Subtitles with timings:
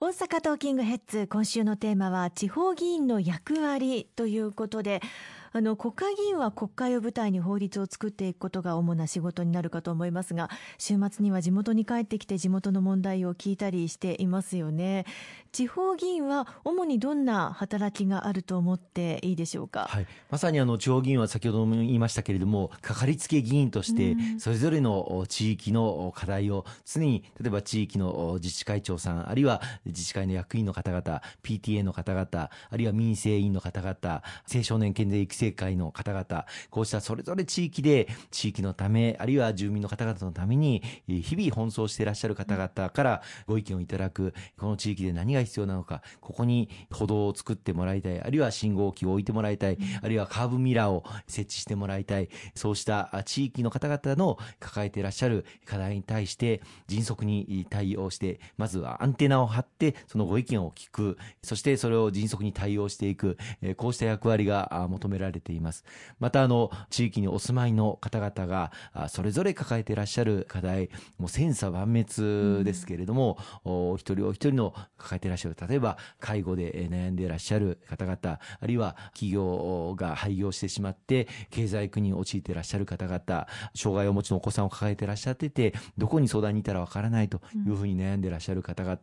[0.00, 5.02] 大阪トーキングヘッズ今週のテーマは地方議員の役割ということで
[5.52, 15.04] あの国会議員は国会を舞台に法律を作っていくことが主な仕事になるかと思いますが週末には地元に帰ってきて地元の問題を聞いたりしていますよね。
[15.58, 34.22] 地方議員は主にどんな働きがあると思っていいでしょうか、はい、まさにあの地方議員は先ほども言いましたけれどもかかりつけ議員としてそれぞれの地域の課題を常に例えば地域の自治会長さんあるいは自治会の役員の方々 PTA の方々あるいは民生委員の方々
[34.54, 61.18] 青少年健全育成会の方々こうしたそれぞれ地域で地域のためあるいは住民の方々のために日々奔走していらっしゃる方々からご意見をいただくこの地域で何が必要なのかここに歩道を作ってもらいたいあるいは信号機を置いてもらいたいあるいはカーブミラーを設置してもらいたいそうした地域の方々の抱えていらっしゃる課題に対して迅速に対応してまずはアンテナを張ってそのご意見を聞く。
[61.42, 63.36] そしてそれを迅速に対応していく。
[63.76, 65.84] こうした役割が求められています。
[66.18, 68.72] またあの地域にお住まいの方々が
[69.08, 75.56] それぞれ抱えていらっしゃる課題もう千差万滅ですけれども、お一人お一人の抱えていらっしゃる。
[75.68, 88.98] 例えば介護で悩んでいらっしゃる方々あるいは企業が廃業してしまって経済苦に陥っていらっしゃる方々障害をお持ちのお子さんを抱えていらっしゃっててどこに相談に行ったらわからないというふうに悩んでいらっしゃる方々、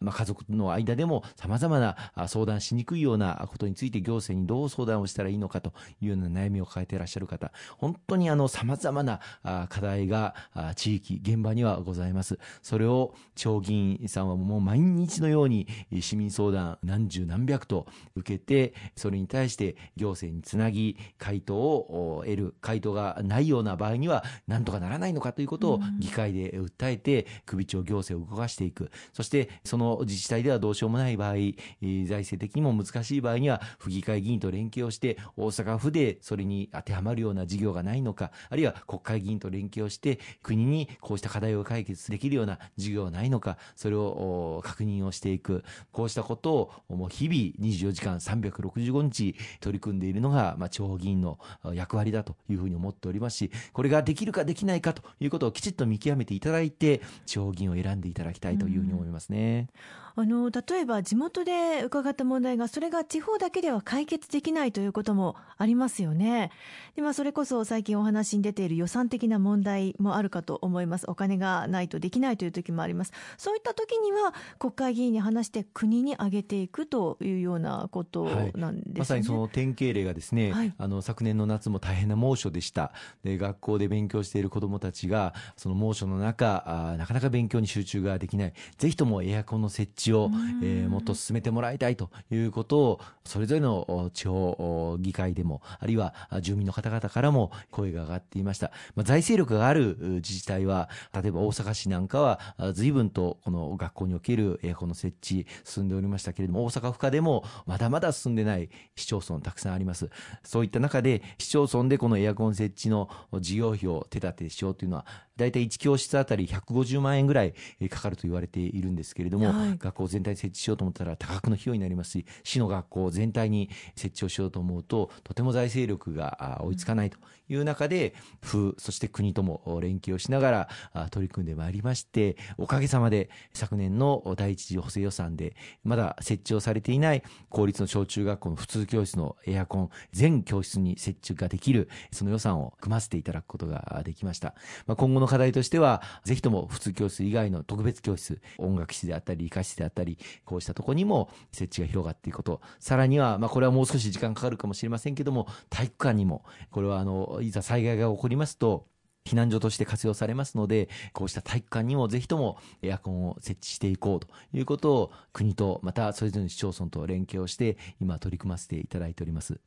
[0.00, 1.96] まあ、家族の間でもさまざまな
[2.28, 9.20] 相談しにくいようなことについて行政にどう相談をしたらいいのかというような悩みを抱えていらっしゃる方本当にあのさまざまな
[9.68, 10.34] 課題が
[10.76, 12.38] 地域現場にはございます。
[12.62, 28.90] それを地方議員さんはもう毎日のように市民相談何十何百と受けてそれに対して行政につなぎ回答を得る回答がないような場合には何とかならないのかということを議会で訴えて首長行政を動かしていく。
[29.12, 45.53] そしてその自治体ではどうしようもない場合財政的にも難しい場合には府議会議員と連携をして大阪府でそれに当てはまるような事業がないのかあるいは国会議員と連携をして国にこうした課題を解決できるような事業はないのかそれを確認をしていく
[45.92, 46.54] こうしたこと
[46.88, 51.38] をもう日々24時間365日取り組んでいるのが、まあ、地方議員の
[51.72, 59.68] 役割だというふうに思っておりますしこれができるかできないかということをきちっと見極めていただいて地方議員を選んでいただきたいというふうに思いますね。
[60.16, 66.52] あの例えば地元で伺った問題がそれが地方だけでは解決できないということもありますよね。
[66.94, 71.06] でまあ、それこそ最近お話に出ている予算的な問題もあるかと思います。
[71.08, 73.12] お金がないとできないという時もあります。
[73.36, 82.92] そういった時には国会議員に話して国に上げていくというようなことなんですね、はい、まさにその典型例がですね、はい、あの昨年の夏も大変な猛暑でした。
[83.24, 88.52] で学校で勉強している子どもたちがその猛暑の中あなかなか勉強に集中ができない。
[88.78, 90.30] ぜひともエアコンの設置を、
[90.62, 102.40] えー、もっと進めてもらいたいということをそれぞれの地方議会でもあるいは住民の方々からも声が上がっていました、まあ、財政力がある自治体は例えば大阪市なんかは
[102.74, 110.10] 随分とこの学校におけるエアコンの設置進んでおりましたけれども大阪府下でもまだまだ進んでない市町村たくさんあります。
[110.42, 113.08] そういった中で市町村でこのエアコン設置の
[113.40, 115.06] 事業費を手立てしようというのは
[115.36, 117.54] 大体1教室あたり150万円ぐらい
[117.90, 127.18] かかると言われているんですけれども、はい、学校全体に設置しようと思ったら多額の費用になりますし市の学校全体に設置をしようと思うととても財政力が追いつかないと
[127.48, 144.54] いう中で府そして国とも連携をしながら取り組んでまいりましておかげさまで昨年の第一次補正予算でまだ設置をされていない公立の小中学校の普通教室のエアコン全教室に設置ができるその予算を組ませていただくことができました、
[144.86, 158.86] まあ、今後の課題としてはぜひとも普通教室以外の特別教室音楽室であったり理科室であったりこうしたとこにも設置が広がっていくことさらにはまあこれはもう少し時間かかるかもしれませんけども体育館にもこれはあのいざ災害が起こりますと
[159.26, 169.58] 避難所として活用されますので、こうした体育館にもぜひともエアコンを設置していこうということを国とまたそれぞれの市町村と連携をして今取り組ませていただいております。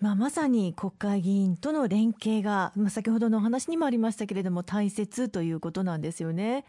[0.00, 6.64] まあ、まさに国会議員との連携が、まあ、先ほどのお話にもありましたけれども大切ということなんですよね。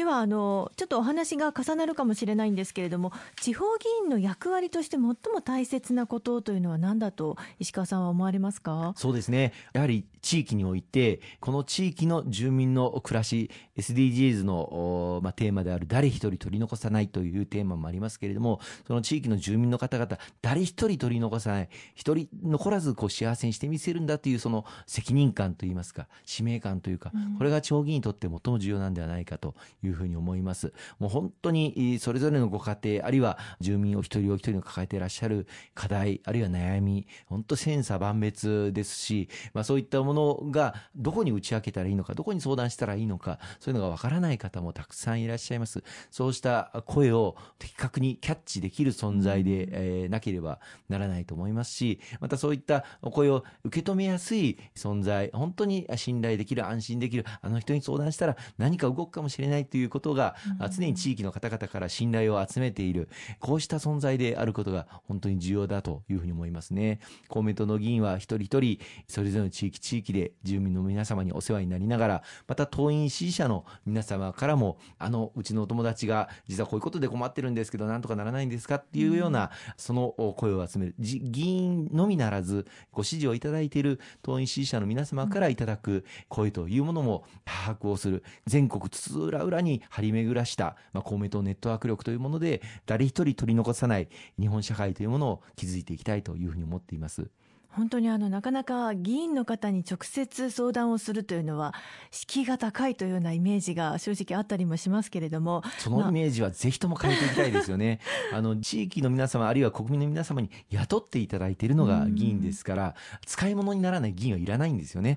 [0.00, 5.14] ではあのちょっとお話が重なるかもしれないんですけれども地方議員の役割として最も
[5.44, 8.94] 大切なことというのは何だと石川さんは思われますか？
[8.96, 9.52] そうですね。
[9.74, 30.72] やはり地域においてこの地域の住民の暮らし SDGs の、まあ、テーマである誰一人取り残さないというテーマもありますけれどもその地域の住民の方々誰一人取り残さない一人残らずこう幸せにしてみせるんだというその責任感といいますか使命感というか、うん、これが地方議員にとって最も重要なんではないかといういうふうに思います。
[30.98, 45.82] もう本当にそれぞれのご家庭、あるいは住民お一人お一人の抱えていらっしゃる課題、あるいは悩み、本当千差万別ですし、まあそういったものがどこに打ち明けたらいいのか、どこに相談したらいいのか、そういうのがわからない方もたくさんいらっしゃいます。
[46.10, 60.34] そうした声を的確にキャッチできる存在で、えー、なければならないと思いますし、またそういったお声を受け止めやすい存在、本当に信頼できる、安心できる、あの人に相談したら何か動くかもしれないということが、
[60.76, 63.08] 常に地域の方々から信頼を集めている、
[63.38, 67.00] こうした存在であることが本当に重要だというふうに思いますね。
[67.28, 68.78] 公明党の議員は一人一人、
[69.08, 80.94] それぞれの地域地域で住民の皆様にお世話になりながら、また党員支持者の皆様からも、あの、うちのお友達が実はこういうことで困ってるんですけど、なんとかならないんですかっていうような、その声を集める。
[80.98, 88.24] 議員のみならず、ご支持をいただいている党員支持者の皆様からいただく声というものも把握をする。
[88.46, 94.08] 全国津々浦々に張り巡らした、まあ、公明党ネットワーク力というもので、誰一人取り残さない
[94.38, 97.30] 日本社会というものを築いていきたいというふうに思っています。
[97.72, 101.72] 本当にあのなかなか議員の方に直接相談をするというのは
[102.10, 108.00] 敷居が高いというようなイメージが正直あったりもしますけれどもそのイメージはぜひとも変えていきたいですよね、
[108.34, 112.94] あの地域の皆様あるいは国民の皆様に雇っていただいているのが議員ですから
[113.24, 115.16] 使い物にならない議員はいらないんですよね。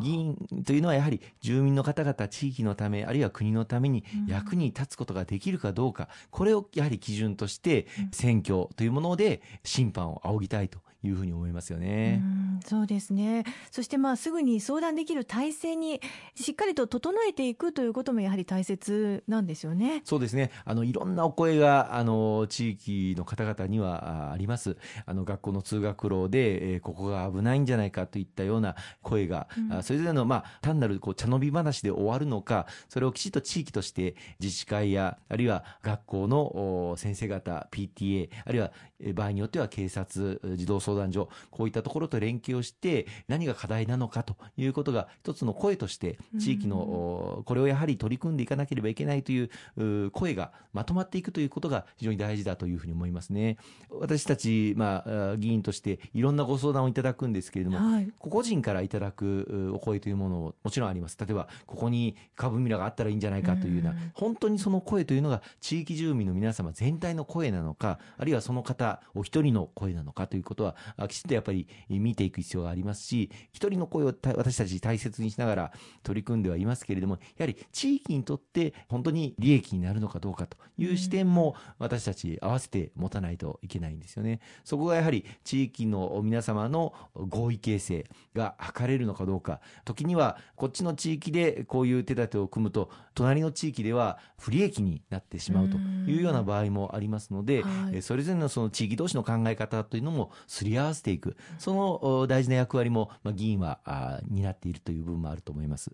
[0.00, 12.22] 議員というのはやはり住民の方々地域のためあるいは国のために役に立つことができるかどうかこれをやはり基準として選挙というもので審判を仰ぎたいというふうに思いますよね。
[12.62, 13.44] うそうですね。
[13.70, 16.00] そしてまあすぐに相談できる体制に
[16.34, 20.02] しっかりと整えていくということもやはり大切なんですよね。
[20.04, 20.50] そうですね。
[20.64, 24.76] あのいろんなお声があの地域の方々にはあります。
[25.06, 38.72] あの学校の通学路で、えー、ここが危ないんじゃないかといったような声が、うん、それぞれのまあ単なるこう茶飲み話で終わるのか、それをきちっと地域として自治会やあるいは学校の先生方 PTA あるいは
[39.14, 53.56] 場合によっては警察児童相談所、こういったところと連携をして、何が課題なのかということが一つの声として、地域の、これをやはり取り組んでいかなければいけないという声がまとまっていくということが非常に大事だというふうに思いますね。
[53.90, 61.16] 私たち、まあ、議員としていろんなご相談をいただくんですけれども、はい、個々人からいただくお声というものももちろんあります。
[61.18, 70.76] 例えば、ここに株ミラがあったらいいんじゃないかというような、本当にその声というのが地域住民の皆様全体の声なのか、あるいはその方お一人の声なのかということは、
[71.08, 75.72] きちんとやっぱり見ていく必要がありますし、一人の声を私たち大切にしながら
[76.02, 84.40] 取り組んではいますけれども、やはり地域にとって本当に利益になるのかどうかという視点も私たち合わせて持たないといけないんですよね。
[84.64, 97.62] そこがやはり地域の皆様の合意形成が図れるのかどうか、時にはこっちの地域でこういう手立てを組むと、隣の地域では不利益になってしまうというような場合もありますので、
[98.00, 105.92] それぞれのその地域同士の考え方というのもすり合わせていく、その大事な役割も、まあ、議員は担っているという部分もあると思います。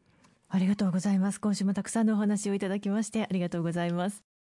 [0.49, 1.41] ありがとうございます。
[1.41, 4.33] 今週もたくさんのお話をいただきましてありがとうございます。